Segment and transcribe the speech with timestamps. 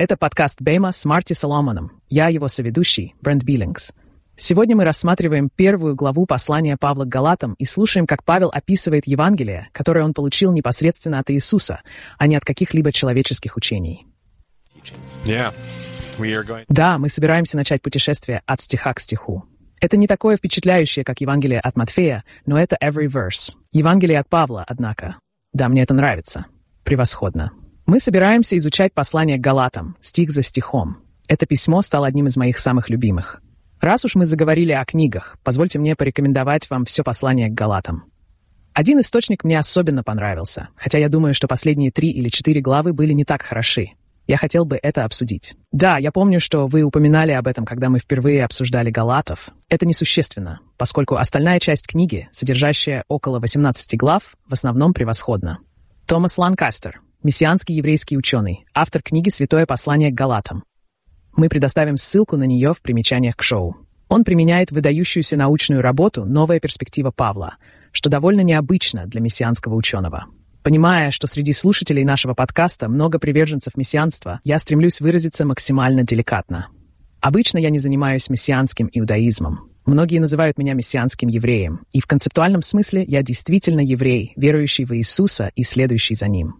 [0.00, 2.00] это подкаст Бейма с Марти Соломоном.
[2.08, 3.92] Я его соведущий, Брент Биллингс.
[4.34, 9.68] Сегодня мы рассматриваем первую главу послания Павла к Галатам и слушаем, как Павел описывает Евангелие,
[9.72, 11.82] которое он получил непосредственно от Иисуса,
[12.16, 14.06] а не от каких-либо человеческих учений.
[15.26, 15.52] Yeah.
[16.16, 16.64] Going...
[16.70, 19.44] Да, мы собираемся начать путешествие от стиха к стиху.
[19.82, 23.54] Это не такое впечатляющее, как Евангелие от Матфея, но это every verse.
[23.70, 25.18] Евангелие от Павла, однако.
[25.52, 26.46] Да, мне это нравится.
[26.84, 27.52] Превосходно.
[27.90, 30.98] Мы собираемся изучать послание к Галатам, стих за стихом.
[31.26, 33.42] Это письмо стало одним из моих самых любимых.
[33.80, 38.04] Раз уж мы заговорили о книгах, позвольте мне порекомендовать вам все послание к Галатам.
[38.74, 43.12] Один источник мне особенно понравился, хотя я думаю, что последние три или четыре главы были
[43.12, 43.88] не так хороши.
[44.28, 45.56] Я хотел бы это обсудить.
[45.72, 49.48] Да, я помню, что вы упоминали об этом, когда мы впервые обсуждали Галатов.
[49.68, 55.58] Это несущественно, поскольку остальная часть книги, содержащая около 18 глав, в основном превосходна.
[56.06, 60.64] Томас Ланкастер, мессианский еврейский ученый, автор книги «Святое послание к Галатам»,
[61.36, 63.76] мы предоставим ссылку на нее в примечаниях к шоу.
[64.08, 67.56] Он применяет выдающуюся научную работу «Новая перспектива Павла»,
[67.92, 70.26] что довольно необычно для мессианского ученого.
[70.62, 76.68] Понимая, что среди слушателей нашего подкаста много приверженцев мессианства, я стремлюсь выразиться максимально деликатно.
[77.20, 79.69] Обычно я не занимаюсь мессианским иудаизмом.
[79.86, 85.50] Многие называют меня мессианским евреем, и в концептуальном смысле я действительно еврей, верующий в Иисуса
[85.54, 86.56] и следующий за Ним.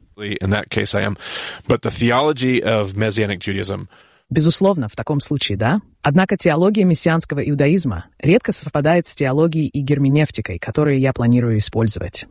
[4.31, 5.81] Безусловно, в таком случае, да.
[6.03, 12.27] Однако теология мессианского иудаизма редко совпадает с теологией и герменевтикой, которые я планирую использовать.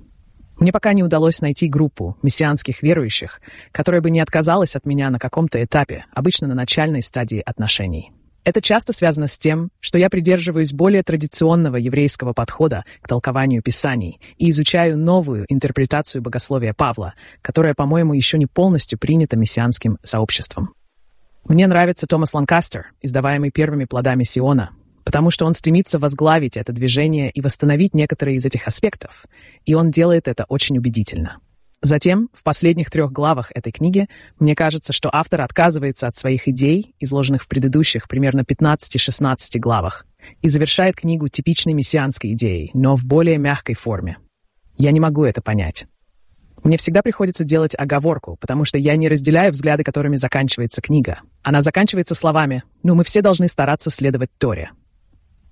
[0.59, 5.19] Мне пока не удалось найти группу мессианских верующих, которая бы не отказалась от меня на
[5.19, 8.11] каком-то этапе, обычно на начальной стадии отношений.
[8.49, 14.19] Это часто связано с тем, что я придерживаюсь более традиционного еврейского подхода к толкованию Писаний
[14.39, 20.73] и изучаю новую интерпретацию богословия Павла, которая, по-моему, еще не полностью принята мессианским сообществом.
[21.47, 24.71] Мне нравится Томас Ланкастер, издаваемый первыми плодами Сиона,
[25.03, 29.27] потому что он стремится возглавить это движение и восстановить некоторые из этих аспектов,
[29.67, 31.37] и он делает это очень убедительно.
[31.81, 34.07] Затем, в последних трех главах этой книги,
[34.37, 40.05] мне кажется, что автор отказывается от своих идей, изложенных в предыдущих примерно 15-16 главах,
[40.41, 44.17] и завершает книгу типичной мессианской идеей, но в более мягкой форме.
[44.77, 45.85] Я не могу это понять.
[46.63, 51.21] Мне всегда приходится делать оговорку, потому что я не разделяю взгляды, которыми заканчивается книга.
[51.41, 54.71] Она заканчивается словами «Ну, мы все должны стараться следовать Торе».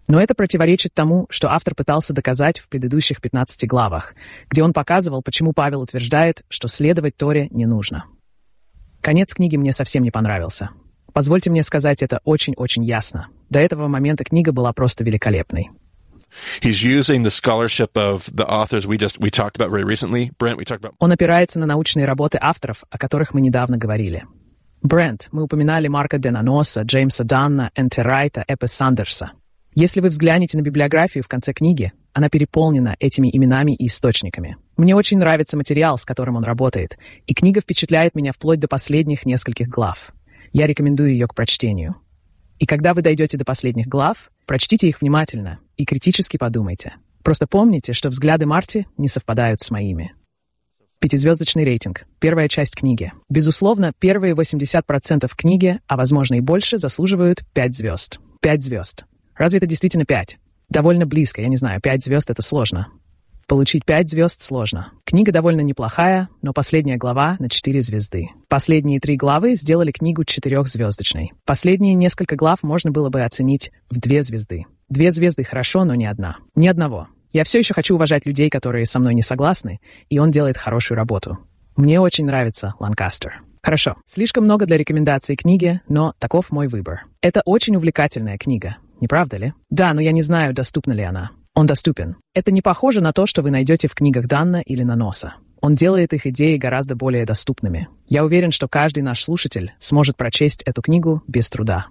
[0.07, 4.13] Но это противоречит тому, что автор пытался доказать в предыдущих 15 главах,
[4.49, 8.05] где он показывал, почему Павел утверждает, что следовать Торе не нужно.
[9.01, 10.69] Конец книги мне совсем не понравился.
[11.13, 13.27] Позвольте мне сказать это очень-очень ясно.
[13.49, 15.71] До этого момента книга была просто великолепной.
[20.99, 24.25] Он опирается на научные работы авторов, о которых мы недавно говорили.
[24.81, 29.31] Брент, мы упоминали Марка Денаноса, Джеймса Данна, Энте Райта, Эппе Сандерса.
[29.79, 34.57] Если вы взглянете на библиографию в конце книги, она переполнена этими именами и источниками.
[34.75, 39.27] Мне очень нравится материал, с которым он работает, и книга впечатляет меня вплоть до последних
[39.27, 40.13] нескольких глав.
[40.51, 41.95] Я рекомендую ее к прочтению.
[42.57, 46.95] И когда вы дойдете до последних глав, прочтите их внимательно и критически подумайте.
[47.21, 50.15] Просто помните, что взгляды Марти не совпадают с моими.
[50.97, 52.07] Пятизвездочный рейтинг.
[52.17, 53.13] Первая часть книги.
[53.29, 58.19] Безусловно, первые 80% книги, а возможно и больше, заслуживают 5 звезд.
[58.41, 59.05] 5 звезд.
[59.37, 60.37] Разве это действительно 5?
[60.69, 62.87] Довольно близко, я не знаю, 5 звезд— это сложно.
[63.47, 64.91] Получить пять звезд сложно.
[65.05, 68.27] Книга довольно неплохая, но последняя глава на четыре звезды.
[68.49, 71.31] Последние три главы сделали книгу четырехзвездочной.
[71.45, 74.65] Последние несколько глав можно было бы оценить в две звезды.
[74.89, 76.39] Две звезды хорошо, но не одна.
[76.55, 77.07] Ни одного.
[77.31, 80.97] Я все еще хочу уважать людей, которые со мной не согласны, и он делает хорошую
[80.97, 81.37] работу.
[81.77, 83.43] Мне очень нравится Ланкастер.
[83.61, 87.05] Хорошо, слишком много для рекомендаций книги, но таков мой выбор.
[87.21, 89.53] Это очень увлекательная книга, не правда ли?
[89.69, 91.31] Да, но я не знаю, доступна ли она.
[91.53, 92.17] Он доступен.
[92.33, 95.35] Это не похоже на то, что вы найдете в книгах Данна или Наноса.
[95.59, 97.87] Он делает их идеи гораздо более доступными.
[98.07, 101.87] Я уверен, что каждый наш слушатель сможет прочесть эту книгу без труда.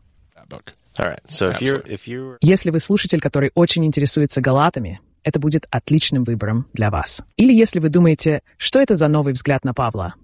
[2.40, 7.22] Если вы слушатель, который очень интересуется галатами, это будет отличным выбором для вас.
[7.36, 10.14] Или если вы думаете, что это за новый взгляд на Павла,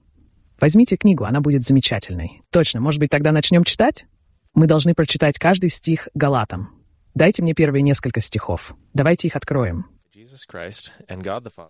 [0.60, 2.42] возьмите книгу, она будет замечательной.
[2.50, 4.06] Точно, может быть, тогда начнем читать?
[4.54, 6.82] Мы должны прочитать каждый стих галатам,
[7.14, 8.74] Дайте мне первые несколько стихов.
[8.94, 9.86] Давайте их откроем.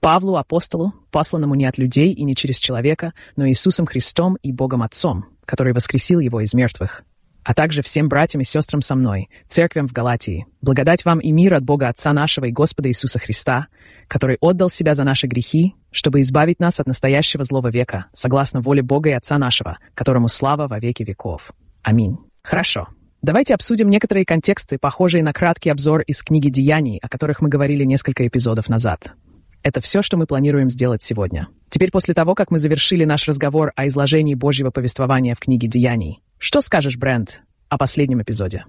[0.01, 4.83] Павлу, апостолу, посланному не от людей и не через человека, но Иисусом Христом и Богом
[4.83, 7.03] Отцом, который воскресил его из мертвых,
[7.43, 10.47] а также всем братьям и сестрам со мной, церквям в Галатии.
[10.61, 13.67] Благодать вам и мир от Бога Отца нашего и Господа Иисуса Христа,
[14.07, 18.83] который отдал себя за наши грехи, чтобы избавить нас от настоящего злого века, согласно воле
[18.83, 21.53] Бога и Отца нашего, которому слава во веки веков.
[21.83, 22.19] Аминь.
[22.43, 22.89] Хорошо.
[23.23, 27.85] Давайте обсудим некоторые контексты, похожие на краткий обзор из книги «Деяний», о которых мы говорили
[27.85, 29.15] несколько эпизодов назад.
[29.63, 31.49] Это все, что мы планируем сделать сегодня.
[31.71, 36.21] Теперь после того, как мы завершили наш разговор о изложении Божьего повествования в книге «Деяний»,
[36.39, 38.65] что скажешь, Брент, о последнем эпизоде?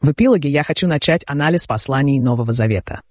[0.00, 3.02] В эпилоге я хочу начать анализ посланий Нового Завета.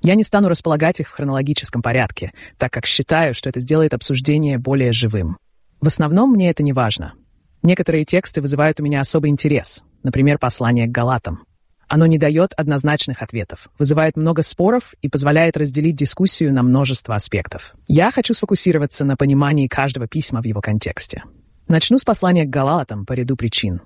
[0.00, 4.58] Я не стану располагать их в хронологическом порядке, так как считаю, что это сделает обсуждение
[4.58, 5.38] более живым.
[5.80, 7.14] В основном мне это не важно.
[7.62, 11.44] Некоторые тексты вызывают у меня особый интерес, например, послание к Галатам.
[11.88, 17.74] Оно не дает однозначных ответов, вызывает много споров и позволяет разделить дискуссию на множество аспектов.
[17.86, 21.24] Я хочу сфокусироваться на понимании каждого письма в его контексте.
[21.66, 23.80] Начну с послания к Галатам по ряду причин.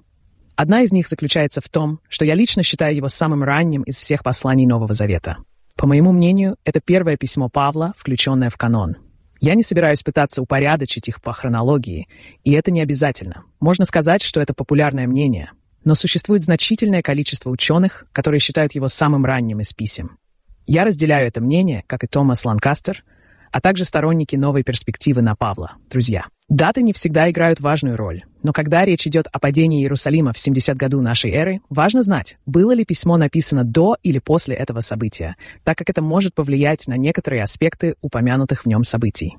[0.56, 4.22] Одна из них заключается в том, что я лично считаю его самым ранним из всех
[4.22, 5.38] посланий Нового Завета.
[5.76, 8.96] По моему мнению, это первое письмо Павла, включенное в канон.
[9.42, 12.06] Я не собираюсь пытаться упорядочить их по хронологии,
[12.44, 13.42] и это не обязательно.
[13.58, 15.50] Можно сказать, что это популярное мнение,
[15.84, 20.16] но существует значительное количество ученых, которые считают его самым ранним из писем.
[20.64, 23.02] Я разделяю это мнение, как и Томас Ланкастер,
[23.50, 26.26] а также сторонники новой перспективы на Павла, друзья.
[26.48, 30.76] Даты не всегда играют важную роль, но когда речь идет о падении Иерусалима в 70
[30.76, 35.78] году нашей эры, важно знать, было ли письмо написано до или после этого события, так
[35.78, 39.36] как это может повлиять на некоторые аспекты упомянутых в нем событий.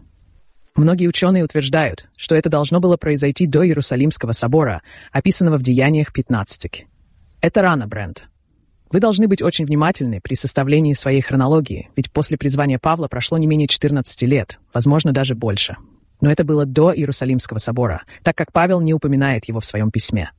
[0.76, 6.86] Многие ученые утверждают, что это должно было произойти до Иерусалимского собора, описанного в Деяниях 15.
[7.42, 8.28] Это рано, Брент.
[8.90, 13.48] Вы должны быть очень внимательны при составлении своей хронологии, ведь после призвания Павла прошло не
[13.48, 15.76] менее 14 лет, возможно, даже больше
[16.24, 20.32] но это было до Иерусалимского собора, так как Павел не упоминает его в своем письме.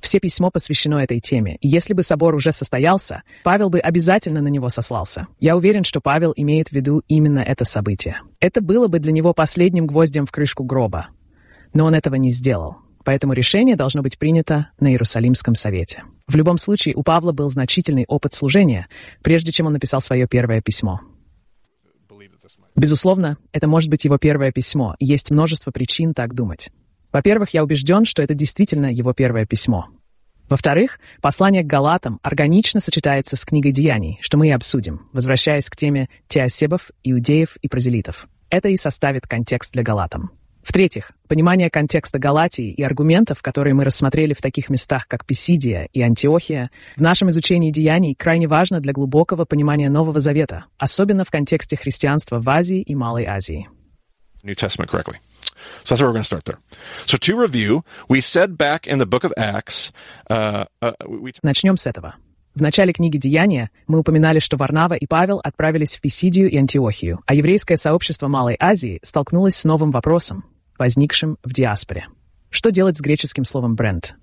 [0.00, 4.48] Все письмо посвящено этой теме, и если бы собор уже состоялся, Павел бы обязательно на
[4.48, 5.28] него сослался.
[5.38, 8.22] Я уверен, что Павел имеет в виду именно это событие.
[8.40, 11.06] Это было бы для него последним гвоздем в крышку гроба.
[11.72, 12.78] Но он этого не сделал.
[13.04, 16.02] Поэтому решение должно быть принято на Иерусалимском совете.
[16.26, 18.88] В любом случае, у Павла был значительный опыт служения,
[19.22, 21.00] прежде чем он написал свое первое письмо.
[22.76, 26.70] Безусловно, это может быть его первое письмо, есть множество причин так думать.
[27.12, 29.86] Во-первых, я убежден, что это действительно его первое письмо.
[30.48, 35.76] Во-вторых, послание к Галатам органично сочетается с книгой Деяний, что мы и обсудим, возвращаясь к
[35.76, 38.28] теме теосебов, иудеев и прозелитов.
[38.50, 40.32] Это и составит контекст для Галатам.
[40.64, 46.00] В-третьих, понимание контекста Галатии и аргументов, которые мы рассмотрели в таких местах, как Писидия и
[46.00, 51.76] Антиохия, в нашем изучении деяний крайне важно для глубокого понимания Нового Завета, особенно в контексте
[51.76, 53.68] христианства в Азии и Малой Азии.
[54.42, 55.18] New Testament correctly.
[55.84, 56.58] So that's where we're going to start there.
[57.04, 59.92] So to review, we said back in the book of Acts,
[60.30, 61.32] uh, uh, we...
[61.42, 62.14] Начнем с этого.
[62.54, 67.20] В начале книги «Деяния» мы упоминали, что Варнава и Павел отправились в Писидию и Антиохию,
[67.26, 70.44] а еврейское сообщество Малой Азии столкнулось с новым вопросом
[70.78, 72.06] возникшим в диаспоре.
[72.50, 74.14] Что делать с греческим словом «бренд»?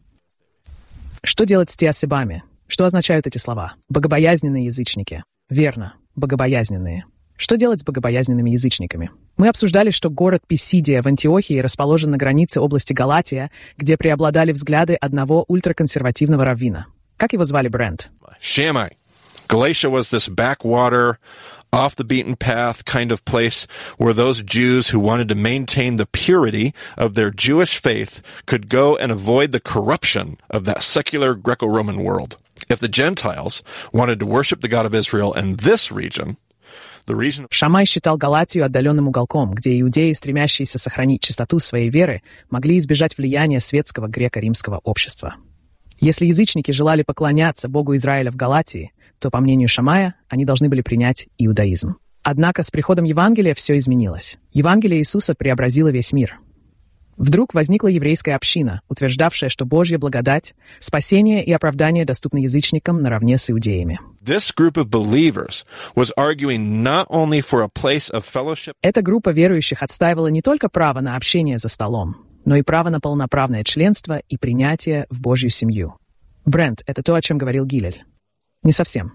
[1.24, 2.44] Что делать с теосебами?
[2.68, 3.76] Что означают эти слова?
[3.90, 5.24] Богобоязненные язычники.
[5.50, 7.06] Верно, богобоязненные.
[7.36, 9.12] Что делать с богобоязненными язычниками?
[9.36, 14.96] Мы обсуждали, что город Писидия в Антиохии расположен на границе области Галатия, где преобладали взгляды
[14.96, 16.86] одного ультраконсервативного раввина.
[17.18, 18.12] Как его звали Брент?
[18.42, 18.92] Shammai.
[19.48, 21.18] Galatia was this backwater,
[21.73, 23.67] off the beaten path kind of place
[23.99, 28.97] where those Jews who wanted to maintain the purity of their Jewish faith could go
[28.97, 32.39] and avoid the corruption of that secular Greco Roman world.
[32.69, 33.63] If the Gentiles
[33.93, 36.37] wanted to worship the God of Israel in this region,
[37.07, 37.47] the region...
[37.51, 43.61] Шамай считал Галатию отдаленным уголком, где иудеи, стремящиеся сохранить чистоту своей веры, могли избежать влияния
[43.61, 45.37] светского греко-римского общества.
[45.99, 50.82] Если язычники желали поклоняться Богу Израиля в Галатии, то, по мнению Шамая, они должны были
[50.82, 51.96] принять иудаизм.
[52.24, 54.38] Однако с приходом Евангелия все изменилось.
[54.52, 56.40] Евангелие Иисуса преобразило весь мир.
[57.18, 63.50] Вдруг возникла еврейская община, утверждавшая, что Божья благодать, спасение и оправдание доступны язычникам наравне с
[63.52, 64.00] иудеями.
[68.82, 73.00] Эта группа верующих отстаивала не только право на общение за столом, но и право на
[73.00, 75.96] полноправное членство и принятие в Божью семью.
[76.46, 78.04] Брент— это то, о чем говорил Гилель.
[78.64, 79.14] Не совсем.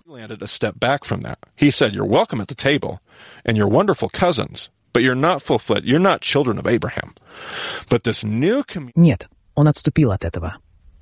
[1.57, 3.01] He said, you're welcome at the table,
[3.45, 7.15] and you're wonderful cousins, but you're not full-fledged, you're not children of Abraham.
[7.89, 8.65] But this new
[8.97, 10.57] Нет, он отступил от этого.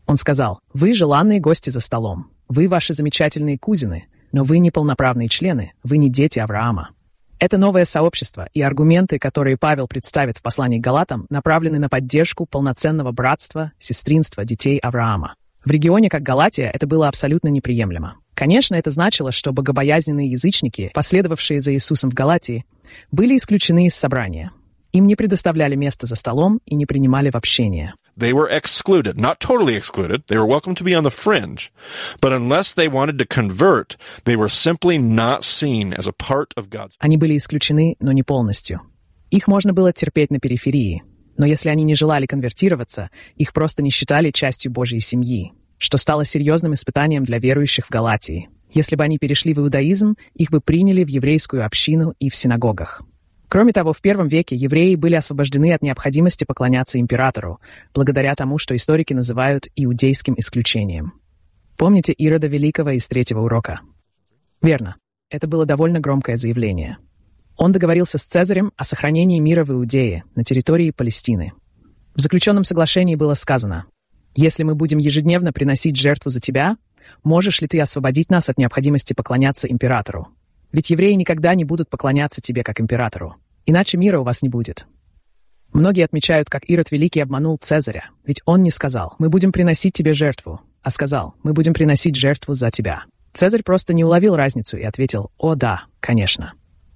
[0.07, 5.29] Он сказал, вы желанные гости за столом, вы ваши замечательные кузины, но вы не полноправные
[5.29, 6.91] члены, вы не дети Авраама.
[7.39, 12.47] Это новое сообщество и аргументы, которые Павел представит в послании к Галатам, направлены на поддержку
[12.47, 15.35] полноценного братства, сестринства детей Авраама.
[15.65, 18.17] В регионе, как Галатия, это было абсолютно неприемлемо.
[18.35, 22.65] Конечно, это значило, что богобоязненные язычники, последовавшие за Иисусом в Галатии,
[23.11, 24.53] были исключены из собрания.
[24.93, 27.95] Им не предоставляли место за столом и не принимали в общение.
[28.17, 30.23] They were excluded, not totally excluded.
[30.29, 31.73] They were welcome to be on the fringe.
[32.21, 36.71] But unless they wanted to convert, they were simply not seen as a part of
[36.71, 36.97] God's.
[37.01, 38.83] Они были исключены, но не полностью.
[39.31, 41.03] Их можно было терпеть на периферии,
[41.37, 46.25] но если они не желали конвертироваться, их просто не считали частью Божьей семьи, что стало
[46.25, 48.49] серьезным испытанием для верующих в Галатии.
[48.73, 53.03] Если бы они перешли в иудаизм, их бы приняли в еврейскую общину и в синагогах.
[53.49, 57.61] Кроме того, в первом веке евреи были освобождены от необходимости поклоняться императору,
[57.95, 61.13] благодаря тому, что историки называют иудейским исключением.
[61.77, 63.81] Помните Ирода Великого из третьего урока?
[64.61, 64.97] Верно.
[65.31, 66.99] Это было довольно громкое заявление.
[67.57, 71.53] Он договорился с Цезарем о сохранении мира в Иудее, на территории Палестины.
[72.15, 73.87] В заключенном соглашении было сказано,
[74.35, 76.77] «Если мы будем ежедневно приносить жертву за тебя,
[77.23, 80.29] можешь ли ты освободить нас от необходимости поклоняться императору?
[80.73, 83.37] Ведь евреи никогда не будут поклоняться тебе как императору.
[83.67, 84.87] Иначе мира у вас не будет.
[85.73, 90.15] Многие отмечают, как Ирод Великий обманул Цезаря, ведь он не сказал «мы будем приносить тебе
[90.15, 93.05] жертву», а сказал «мы будем приносить жертву за тебя».
[93.33, 96.53] Цезарь просто не уловил разницу и ответил «О, да, конечно».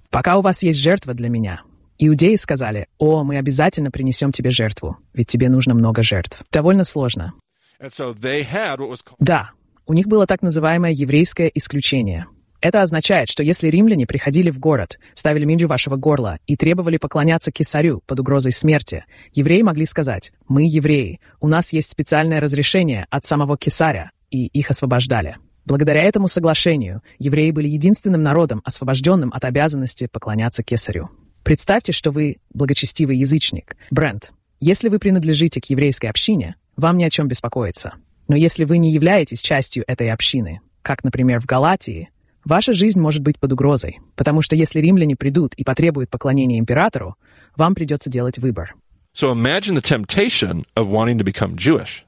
[0.09, 1.61] «Пока у вас есть жертва для меня».
[1.99, 6.41] Иудеи сказали «О, мы обязательно принесем тебе жертву, ведь тебе нужно много жертв».
[6.51, 7.33] Довольно сложно.
[7.81, 9.03] So was...
[9.19, 9.51] Да,
[9.85, 12.25] у них было так называемое еврейское исключение–
[12.61, 17.51] это означает, что если римляне приходили в город, ставили мимью вашего горла и требовали поклоняться
[17.51, 23.23] кесарю под угрозой смерти, евреи могли сказать «Мы евреи, у нас есть специальное разрешение от
[23.23, 25.37] самого кесаря», и их освобождали.
[25.65, 31.09] Благодаря этому соглашению евреи были единственным народом, освобожденным от обязанности поклоняться кесарю.
[31.43, 34.31] Представьте, что вы благочестивый язычник, Брент.
[34.59, 37.93] Если вы принадлежите к еврейской общине, вам ни о чем беспокоиться.
[38.27, 42.09] Но если вы не являетесь частью этой общины, как, например, в Галатии,
[42.45, 47.15] Ваша жизнь может быть под угрозой, потому что если римляне придут и потребуют поклонения императору,
[47.55, 48.75] вам придется делать выбор.
[49.13, 52.05] So imagine the temptation of wanting to become Jewish.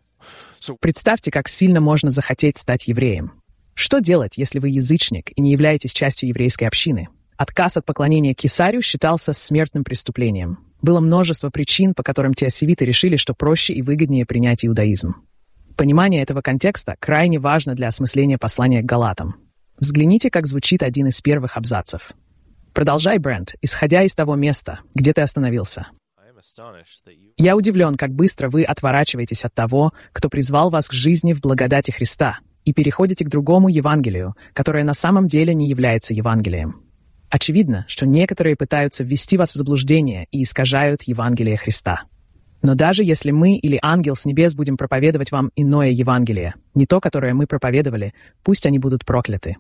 [0.59, 0.77] So...
[0.79, 3.33] Представьте, как сильно можно захотеть стать евреем.
[3.73, 7.09] Что делать, если вы язычник и не являетесь частью еврейской общины?
[7.41, 10.59] Отказ от поклонения кесарю считался смертным преступлением.
[10.83, 15.15] Было множество причин, по которым теосевиты решили, что проще и выгоднее принять иудаизм.
[15.75, 19.37] Понимание этого контекста крайне важно для осмысления послания к Галатам.
[19.79, 22.11] Взгляните, как звучит один из первых абзацев.
[22.73, 25.87] Продолжай, Брент, исходя из того места, где ты остановился.
[27.37, 31.89] Я удивлен, как быстро вы отворачиваетесь от того, кто призвал вас к жизни в благодати
[31.89, 36.90] Христа, и переходите к другому Евангелию, которое на самом деле не является Евангелием.
[37.31, 42.03] Очевидно, что некоторые пытаются ввести вас в заблуждение и искажают Евангелие Христа.
[42.61, 46.99] Но даже если мы или ангел с небес будем проповедовать вам иное Евангелие, не то,
[46.99, 49.55] которое мы проповедовали, пусть они будут прокляты.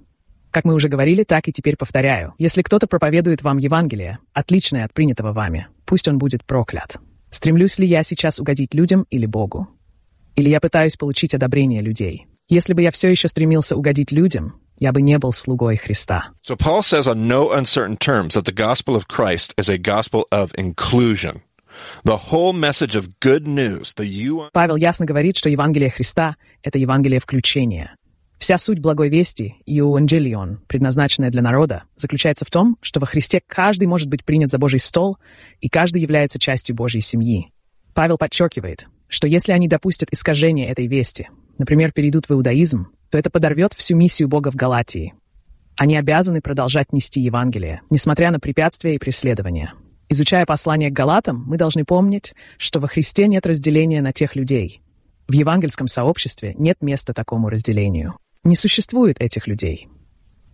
[0.51, 2.33] Как мы уже говорили, так и теперь повторяю.
[2.37, 6.97] Если кто-то проповедует вам Евангелие, отличное от принятого вами, пусть он будет проклят.
[7.29, 9.69] Стремлюсь ли я сейчас угодить людям или Богу?
[10.35, 12.27] Или я пытаюсь получить одобрение людей?
[12.51, 16.31] Если бы я все еще стремился угодить людям, я бы не был слугой Христа.
[16.45, 20.25] So Paul says on no uncertain terms that the gospel of Christ is a gospel
[20.33, 21.43] of inclusion.
[22.03, 24.49] The whole message of good news, the you...
[24.51, 27.95] Павел ясно говорит, что Евангелие Христа— это Евангелие включения.
[28.37, 33.85] Вся суть благой вести, Евангелион, предназначенная для народа, заключается в том, что во Христе каждый
[33.85, 35.17] может быть принят за Божий стол,
[35.61, 37.53] и каждый является частью Божьей семьи.
[37.93, 43.29] Павел подчеркивает, что если они допустят искажение этой вести, например, перейдут в иудаизм, то это
[43.29, 45.13] подорвет всю миссию Бога в Галатии.
[45.77, 49.73] Они обязаны продолжать нести Евангелие, несмотря на препятствия и преследования.
[50.09, 54.81] Изучая послание к Галатам, мы должны помнить, что во Христе нет разделения на тех людей.
[55.27, 58.15] В евангельском сообществе нет места такому разделению.
[58.43, 59.87] Не существует этих людей.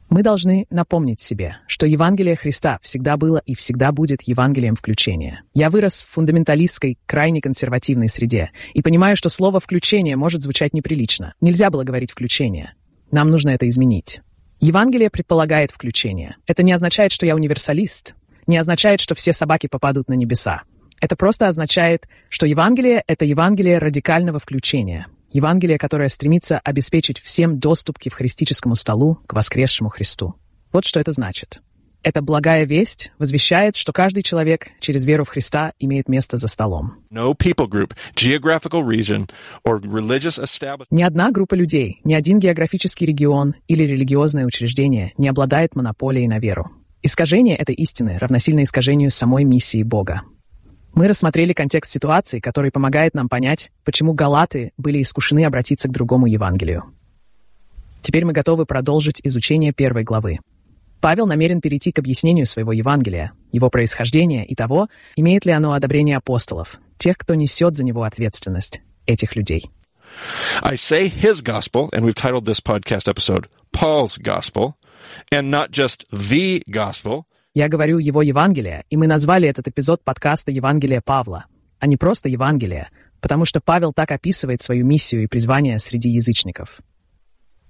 [0.09, 5.43] Мы должны напомнить себе, что Евангелие Христа всегда было и всегда будет Евангелием включения.
[5.53, 11.33] Я вырос в фундаменталистской, крайне консервативной среде и понимаю, что слово «включение» может звучать неприлично.
[11.41, 12.73] Нельзя было говорить «включение».
[13.11, 14.21] Нам нужно это изменить.
[14.59, 16.37] Евангелие предполагает включение.
[16.45, 18.15] Это не означает, что я универсалист.
[18.47, 20.63] Не означает, что все собаки попадут на небеса.
[21.01, 25.07] Это просто означает, что Евангелие— это Евангелие радикального включения.
[25.31, 30.35] Евангелие, которое стремится обеспечить всем доступ к евхаристическому столу, к воскресшему Христу.
[30.71, 31.61] Вот что это значит.
[32.03, 36.95] Эта благая весть возвещает, что каждый человек через веру в Христа имеет место за столом.
[37.11, 39.29] No group, region.
[40.89, 46.39] Ни одна группа людей, ни один географический регион или религиозное учреждение не обладает монополией на
[46.39, 46.71] веру.
[47.03, 50.21] Искажение этой истины равносильно искажению самой миссии Бога.
[50.97, 56.25] Мы рассмотрели контекст ситуации, который помогает нам понять, почему галаты были искушены обратиться к другому
[56.25, 56.85] Евангелию.
[58.01, 60.39] Теперь мы готовы продолжить изучение первой главы.
[60.99, 66.17] Павел намерен перейти к объяснению своего Евангелия, его происхождения и того, имеет ли оно одобрение
[66.17, 69.69] апостолов, тех, кто несет за него ответственность, этих людей.
[70.63, 74.73] I say his gospel, and we've titled this podcast episode Paul's Gospel,
[75.31, 77.27] and not just the gospel.
[77.57, 81.45] Я говорю его Евангелие, и мы назвали этот эпизод подкаста «Евангелие Павла»,
[81.79, 86.81] а не просто Евангелие, потому что Павел так описывает свою миссию и призвание среди язычников.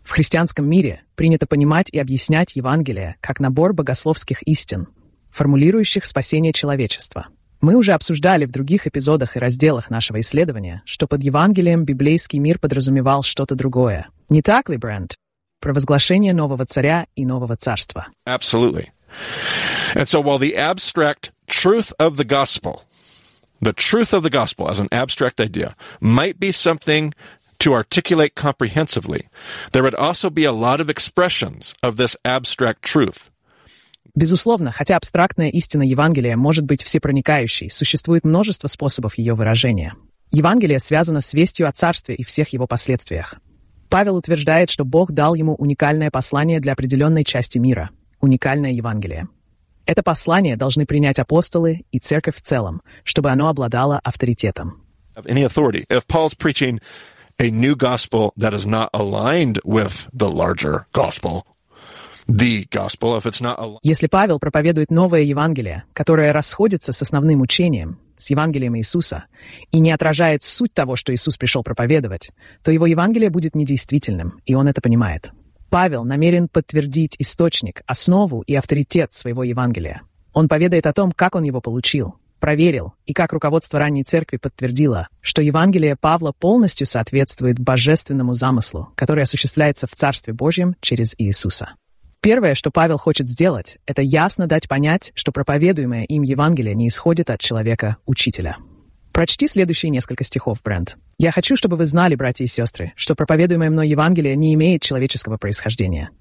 [0.04, 4.88] В христианском мире принято понимать и объяснять Евангелие как набор богословских истин,
[5.32, 7.28] формулирующих спасение человечества.
[7.62, 12.60] Мы уже обсуждали в других эпизодах и разделах нашего исследования, что под Евангелием библейский мир
[12.60, 14.10] подразумевал что-то другое.
[14.28, 15.16] Не так ли, Брент?
[15.62, 18.08] Провозглашение нового царя и нового царства.
[18.28, 18.88] Absolutely.
[19.96, 22.84] And so while the abstract truth of the gospel,
[23.62, 27.14] the truth of the gospel as an abstract idea, might be something
[27.60, 29.28] to articulate comprehensively,
[29.72, 33.32] there would also be a lot of expressions of this abstract truth.
[34.16, 39.94] Безусловно, хотя абстрактная истина Евангелия может быть всепроникающей, существует множество способов ее выражения.
[40.32, 43.36] Евангелие связано с вестью о Царстве и всех его последствиях.
[43.90, 49.28] Павел утверждает, что Бог дал ему уникальное послание для определенной части мира— уникальное Евангелие.
[49.86, 54.84] Это послание должны принять апостолы и церковь в целом, чтобы оно обладало авторитетом.
[55.26, 55.86] Any authority.
[55.90, 56.80] If Paul's preaching
[57.40, 61.46] a new gospel that is not aligned with the larger gospel,
[62.28, 67.42] the gospel, if it's not aligned, Если Павел проповедует новое Евангелие, которое расходится с основным
[67.42, 69.26] учением, с Евангелием Иисуса,
[69.72, 72.32] и не отражает суть того, что Иисус пришел проповедовать,
[72.64, 75.32] то его Евангелие будет недействительным, и он это понимает.
[75.70, 80.02] Павел намерен подтвердить источник, основу и авторитет своего Евангелия.
[80.34, 85.08] Он поведает о том, как он его получил, проверил, и как руководство ранней церкви подтвердило,
[85.22, 91.74] что Евангелие Павла полностью соответствует божественному замыслу, который осуществляется в Царстве Божьем через Иисуса.
[92.22, 97.30] Первое, что Павел хочет сделать, это ясно дать понять, что проповедуемое им Евангелие не исходит
[97.30, 98.58] от человека-учителя.
[99.18, 100.96] Прочти следующие несколько стихов, Брент.
[101.18, 105.38] «Я хочу, чтобы вы знали, братья и сестры, что проповедуемое мной Евангелие не имеет человеческого
[105.38, 106.12] происхождения.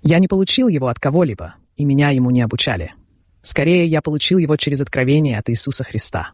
[0.00, 2.94] Я не получил его от кого-либо, и меня ему не обучали.
[3.42, 6.30] Скорее, я получил его через откровение от Иисуса Христа.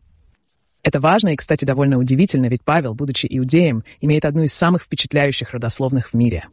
[0.85, 5.51] Это важно и, кстати, довольно удивительно, ведь Павел, будучи иудеем, имеет одну из самых впечатляющих
[5.51, 6.47] родословных в мире.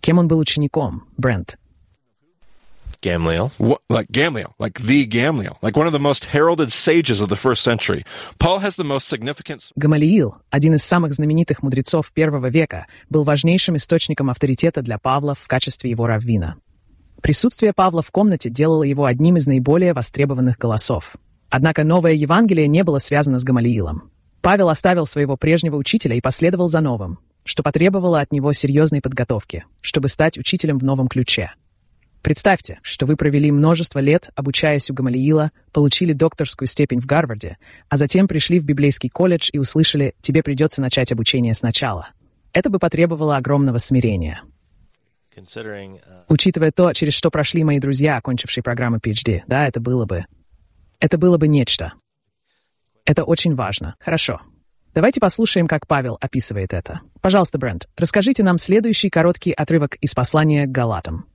[0.00, 1.56] Кем он был учеником, Брент?
[3.00, 3.52] Gamaliel.
[3.58, 7.36] what, like Gamliel, like the Gamliel, like one of the most heralded sages of the
[7.36, 8.04] first century.
[8.38, 13.76] Paul has the most significant Гамалиил, один из самых знаменитых мудрецов первого века, был важнейшим
[13.76, 16.56] источником авторитета для Павла в качестве его раввина.
[17.22, 21.16] Присутствие Павла в комнате делало его одним из наиболее востребованных голосов.
[21.50, 24.10] Однако новое Евангелие не было связано с Гамалиилом.
[24.40, 29.64] Павел оставил своего прежнего учителя и последовал за новым, что потребовало от него серьезной подготовки,
[29.80, 31.52] чтобы стать учителем в новом ключе.
[32.22, 37.96] Представьте, что вы провели множество лет, обучаясь у Гамалиила, получили докторскую степень в Гарварде, а
[37.96, 42.10] затем пришли в библейский колледж и услышали, тебе придется начать обучение сначала.
[42.52, 44.42] Это бы потребовало огромного смирения.
[45.36, 50.24] Uh, Учитывая то, через что прошли мои друзья, окончившие программу PhD, да, это было бы...
[50.98, 51.92] Это было бы нечто.
[53.04, 53.94] Это очень важно.
[54.00, 54.40] Хорошо.
[54.94, 57.02] Давайте послушаем, как Павел описывает это.
[57.20, 61.26] Пожалуйста, Брент, расскажите нам следующий короткий отрывок из послания к Галатам.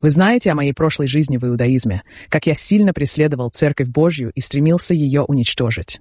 [0.00, 4.40] Вы знаете о моей прошлой жизни в иудаизме, как я сильно преследовал Церковь Божью и
[4.40, 6.00] стремился ее уничтожить.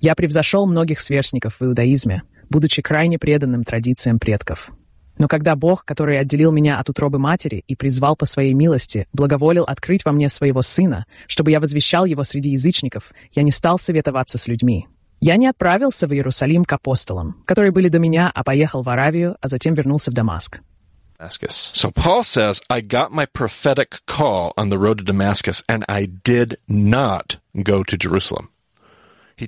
[0.00, 4.70] Я превзошел многих сверстников в иудаизме, будучи крайне преданным традициям предков.
[5.18, 9.62] Но когда Бог, который отделил меня от утробы матери и призвал по своей милости, благоволил
[9.62, 14.36] открыть во мне своего сына, чтобы я возвещал его среди язычников, я не стал советоваться
[14.36, 14.88] с людьми.
[15.20, 19.36] Я не отправился в Иерусалим к апостолам, которые были до меня, а поехал в Аравию,
[19.42, 20.60] а затем вернулся в Дамаск.
[21.20, 26.06] So Paul says, I got my prophetic call on the road to Damascus, and I
[26.06, 28.48] did not go to Jerusalem.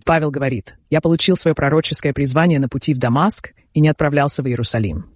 [0.05, 4.49] Павел говорит, «Я получил свое пророческое призвание на пути в Дамаск и не отправлялся в
[4.49, 5.12] Иерусалим».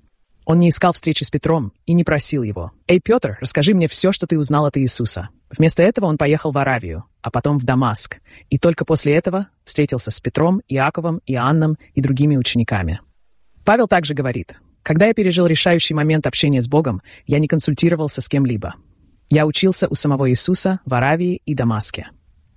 [0.47, 2.71] Он не искал встречи с Петром и не просил его.
[2.87, 5.29] «Эй, Петр, расскажи мне все, что ты узнал от Иисуса».
[5.51, 10.13] Вместо этого он поехал в Аравию, а потом в Дамаск, и только после этого встретился
[10.13, 13.01] с Петром, Иаковом, Иоанном и другими учениками.
[13.65, 18.29] Павел также говорит, «Когда я пережил решающий момент общения с Богом, я не консультировался с
[18.29, 18.77] кем-либо.
[19.29, 22.11] Я учился у самого Иисуса в Аравии и Дамаске».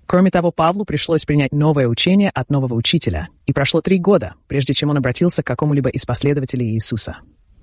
[0.06, 4.74] Кроме того, Павлу пришлось принять новое учение от нового учителя, и прошло три года, прежде
[4.74, 7.18] чем он обратился к какому-либо из последователей Иисуса.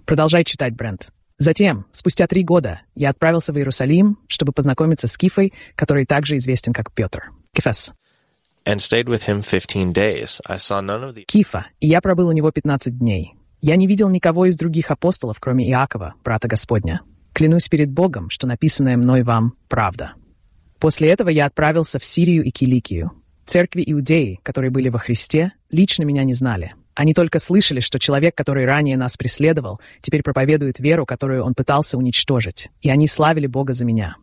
[0.07, 1.09] Продолжай читать, Брент.
[1.39, 6.73] Затем, спустя три года, я отправился в Иерусалим, чтобы познакомиться с Кифой, который также известен
[6.73, 7.33] как Петр.
[7.53, 7.93] Кефес.
[8.65, 10.41] And stayed with him 15 days.
[10.47, 13.35] I saw none of the Кифа, и я пробыл у него 15 дней.
[13.61, 17.01] Я не видел никого из других апостолов, кроме Иакова, брата Господня.
[17.33, 20.15] Клянусь перед Богом, что написанное мной вам правда.
[20.79, 23.11] После этого я отправился в Сирию и Киликию.
[23.45, 26.75] Церкви Иудеи, которые были во Христе, лично меня не знали.
[26.97, 31.99] Они только слышали, что человек, который ранее нас преследовал, теперь проповедует веру, которую он пытался
[31.99, 32.71] уничтожить.
[32.81, 34.17] И они славили Бога за меня.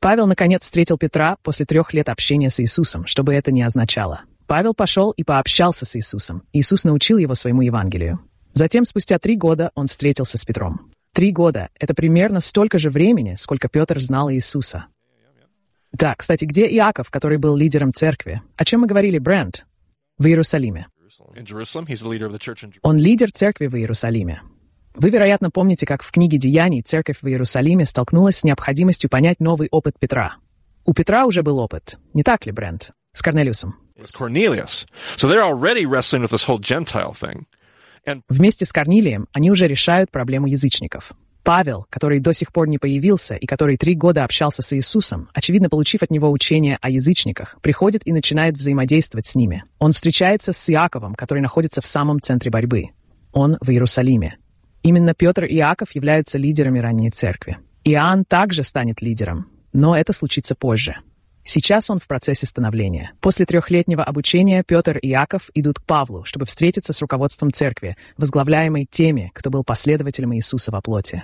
[0.00, 4.22] Павел, наконец, встретил Петра после трех лет общения с Иисусом, что бы это ни означало.
[4.46, 6.42] Павел пошел и пообщался с Иисусом.
[6.54, 8.20] Иисус научил его своему Евангелию.
[8.54, 10.90] Затем, спустя три года, он встретился с Петром.
[11.12, 14.86] Три года— это примерно столько же времени, сколько Петр знал Иисуса.
[15.92, 18.40] Да, кстати, где Иаков, который был лидером церкви?
[18.56, 19.66] О чем мы говорили, Брент?
[20.18, 20.86] В Иерусалиме.
[22.82, 24.42] Он лидер церкви в Иерусалиме.
[24.94, 29.68] Вы, вероятно, помните, как в книге «Деяний» церковь в Иерусалиме столкнулась с необходимостью понять новый
[29.70, 30.36] опыт Петра.
[30.86, 32.92] У Петра уже был опыт, не так ли, Брент?
[33.12, 33.76] С Корнелиусом.
[38.28, 41.12] Вместе с Корнилием они уже решают проблему язычников.
[41.46, 45.68] Павел, который до сих пор не появился и который три года общался с Иисусом, очевидно,
[45.68, 49.62] получив от него учение о язычниках, приходит и начинает взаимодействовать с ними.
[49.78, 52.86] Он встречается с Иаковом, который находится в самом центре борьбы.
[53.30, 54.38] Он в Иерусалиме.
[54.82, 57.58] Именно Петр и Иаков являются лидерами ранней церкви.
[57.84, 60.96] Иоанн также станет лидером, но это случится позже.
[61.44, 63.12] Сейчас он в процессе становления.
[63.20, 68.88] После трехлетнего обучения Петр и Иаков идут к Павлу, чтобы встретиться с руководством церкви, возглавляемой
[68.90, 71.22] теми, кто был последователем Иисуса во плоти.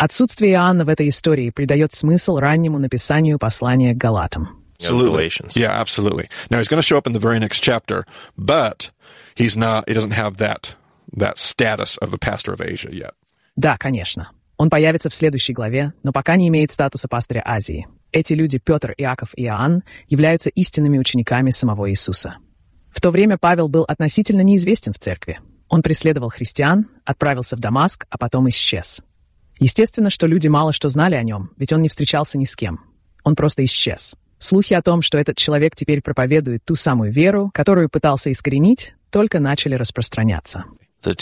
[0.00, 4.48] Отсутствие Иоанна в этой истории придает смысл раннему написанию послания к Галатам.
[4.78, 5.56] Galatians.
[5.56, 6.26] Yeah, absolutely.
[6.48, 8.90] Now he's going to show up in the very next chapter, but
[9.34, 9.86] he's not.
[9.86, 10.74] He doesn't have that
[11.14, 13.12] that status of the pastor of Asia yet.
[13.56, 14.30] Да, конечно.
[14.56, 17.86] Он появится в следующей главе, но пока не имеет статуса пастыря Азии.
[18.10, 22.36] Эти люди, Петр, Иаков и Иоанн, являются истинными учениками самого Иисуса.
[22.90, 25.40] В то время Павел был относительно неизвестен в церкви.
[25.68, 29.02] Он преследовал христиан, отправился в Дамаск, а потом исчез.
[29.60, 32.80] Естественно, что люди мало что знали о нем, ведь он не встречался ни с кем.
[33.24, 34.16] Он просто исчез.
[34.38, 39.38] Слухи о том, что этот человек теперь проповедует ту самую веру, которую пытался искоренить, только
[39.38, 40.64] начали распространяться.
[41.02, 41.18] Uh,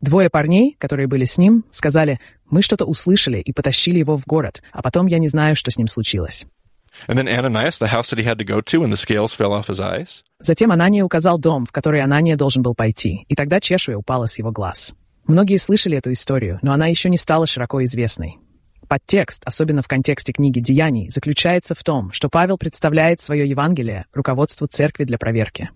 [0.00, 2.18] Двое парней, которые были с ним, сказали,
[2.50, 5.76] мы что-то услышали и потащили его в город, а потом я не знаю, что с
[5.78, 6.46] ним случилось.
[7.08, 9.52] and then Ananias, the house that he had to go to, when the scales fell
[9.52, 10.22] off his eyes.
[10.42, 14.38] Затем Анания указал дом, в который Анания должен был пойти, и тогда чешуя упала с
[14.38, 14.96] его глаз.
[15.26, 18.38] Многие слышали эту историю, но она еще не стала широко известной.
[18.88, 24.66] Подтекст, особенно в контексте книги «Деяний», заключается в том, что Павел представляет свое Евангелие руководству
[24.66, 25.70] церкви для проверки.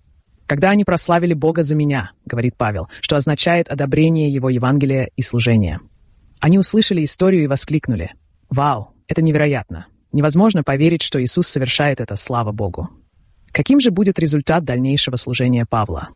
[0.48, 5.80] «Когда они прославили Бога за меня»,— говорит Павел, что означает одобрение его Евангелия и служения.
[6.40, 8.14] Они услышали историю и воскликнули.
[8.50, 9.86] «Вау, это невероятно!
[10.12, 12.90] Невозможно поверить, что Иисус совершает это, слава Богу!»
[13.56, 16.10] Каким же будет результат дальнейшего служения Павла?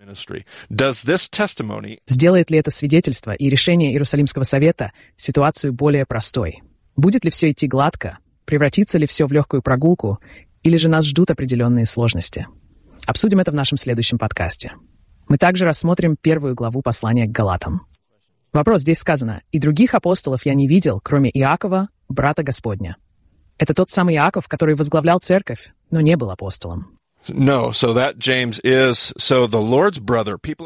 [2.07, 6.61] Сделает ли это свидетельство и решение Иерусалимского совета ситуацию более простой?
[6.97, 8.19] Будет ли все идти гладко?
[8.45, 10.19] Превратится ли все в легкую прогулку?
[10.63, 12.47] Или же нас ждут определенные сложности?
[13.07, 14.73] Обсудим это в нашем следующем подкасте.
[15.27, 17.87] Мы также рассмотрим первую главу послания к Галатам.
[18.53, 19.41] Вопрос здесь сказано.
[19.51, 22.99] «И других апостолов я не видел, кроме Иакова, брата Господня».
[23.57, 27.00] Это тот самый Иаков, который возглавлял церковь, но не был апостолом.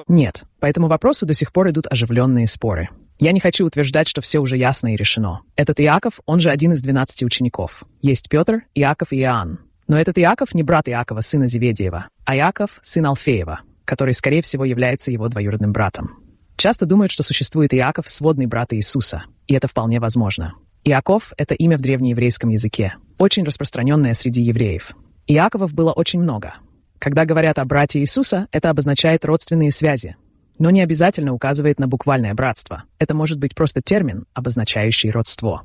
[0.08, 2.88] Нет, по этому вопросу до сих пор идут оживленные споры.
[3.18, 5.40] Я не хочу утверждать, что все уже ясно и решено.
[5.56, 7.84] Этот Иаков, он же один из двенадцати учеников.
[8.02, 9.60] Есть Петр, Иаков и Иоанн.
[9.86, 14.64] Но этот Иаков не брат Иакова, сына Зеведиева, а Иаков— сын Алфеева, который, скорее всего,
[14.64, 16.18] является его двоюродным братом.
[16.56, 20.54] Часто думают, что существует Иаков, сводный брат Иисуса, и это вполне возможно.
[20.84, 24.94] Иаков— это имя в древнееврейском языке, очень распространенное среди евреев.
[25.26, 26.54] Иаковов было очень много.
[26.98, 30.16] Когда говорят о брате Иисуса, это обозначает родственные связи,
[30.58, 32.84] но не обязательно указывает на буквальное братство.
[32.98, 35.64] Это может быть просто термин, обозначающий родство.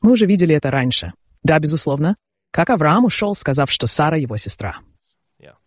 [0.00, 1.12] Мы уже видели это раньше.
[1.42, 2.16] Да, безусловно.
[2.50, 4.78] Как Авраам ушел, сказав, что Сара его сестра.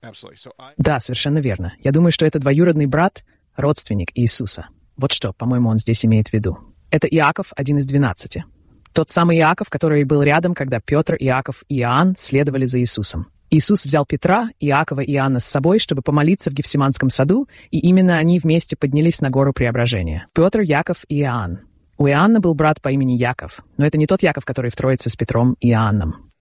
[0.03, 0.35] absolutely.
[0.35, 1.73] So I Да, совершенно верно.
[1.79, 3.23] Я думаю, что это двоюродный брат,
[3.55, 4.67] родственник Иисуса.
[4.97, 6.57] Вот что, по-моему, он здесь имеет в виду.
[6.91, 8.45] Это Иаков, один из двенадцати.
[8.93, 13.27] Тот самый Иаков, который был рядом, когда Петр, Иаков и Иоанн следовали за Иисусом.
[13.49, 18.17] Иисус взял Петра, Иакова и Иоанна с собой, чтобы помолиться в Гефсиманском саду, и именно
[18.17, 20.27] они вместе поднялись на гору Преображения.
[20.33, 21.59] Петр, Яков и Иоанн.
[21.97, 25.09] У Иоанна был брат по имени Яков, но это не тот Яков, который в Троице
[25.09, 26.31] с Петром и Иоанном.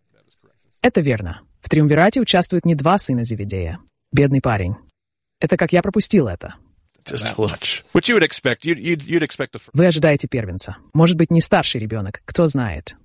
[0.80, 1.42] Это верно.
[1.60, 3.78] В Триумвирате участвуют не два сына Зеведея.
[4.10, 4.76] Бедный парень.
[5.38, 6.54] Это как я пропустил это.
[7.04, 7.56] Just a little.
[7.92, 8.64] which you would expect.
[8.64, 9.70] You'd, you'd, you'd expect the first.
[9.72, 10.76] Вы ожидаете первенца.
[10.92, 12.96] Может быть, не старший ребенок, кто знает.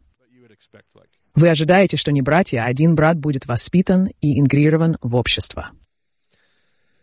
[1.35, 5.69] Вы ожидаете, что не братья, а один брат будет воспитан и интегрирован в общество.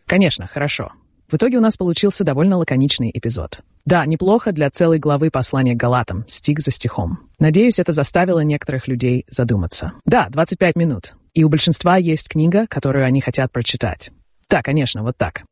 [0.07, 0.91] Конечно, хорошо.
[1.31, 3.61] В итоге у нас получился довольно лаконичный эпизод.
[3.85, 7.31] Да, неплохо для целой главы послания к Галатам, стих за стихом.
[7.39, 9.93] Надеюсь, это заставило некоторых людей задуматься.
[10.05, 11.15] Да, 25 минут.
[11.33, 14.11] И у большинства есть книга, которую они хотят прочитать.
[14.49, 15.45] Да, конечно, вот так.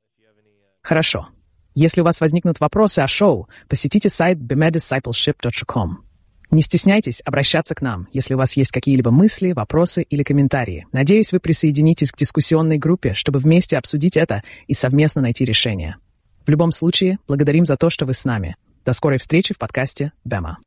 [0.83, 1.29] Хорошо.
[1.75, 6.05] Если у вас возникнут вопросы о шоу, посетите сайт bemediscipleship.com.
[6.51, 10.87] Не стесняйтесь обращаться к нам, если у вас есть какие-либо мысли, вопросы или комментарии.
[10.93, 15.97] Надеюсь, вы присоединитесь к дискуссионной группе, чтобы вместе обсудить это и совместно найти решение.
[16.45, 18.57] В любом случае, благодарим за то, что вы с нами.
[18.85, 20.59] До скорой встречи в подкасте «Бема».